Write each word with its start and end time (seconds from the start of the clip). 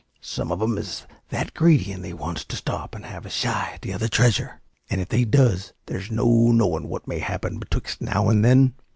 Some 0.19 0.51
of 0.51 0.59
'em 0.63 0.79
is 0.79 1.05
that 1.29 1.53
greedy 1.53 1.93
that 1.93 2.01
they 2.01 2.11
wants 2.11 2.43
to 2.45 2.55
stop 2.55 2.95
and 2.95 3.05
have 3.05 3.23
a 3.23 3.29
shy 3.29 3.73
at 3.75 3.83
the 3.83 3.93
other 3.93 4.07
treasure; 4.07 4.59
and 4.89 4.99
if 4.99 5.09
they 5.09 5.25
does, 5.25 5.73
there's 5.85 6.09
no 6.09 6.27
knowin' 6.51 6.87
what 6.89 7.07
may 7.07 7.19
happen 7.19 7.59
betwixt 7.59 8.01
now 8.01 8.27
and 8.27 8.43
then. 8.43 8.73